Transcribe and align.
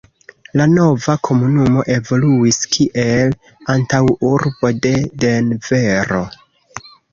La 0.59 0.65
nova 0.69 1.13
komunumo 1.27 1.83
evoluis 1.95 2.59
kiel 2.77 3.37
antaŭurbo 3.75 4.75
de 4.89 4.97
Denvero. 5.27 6.27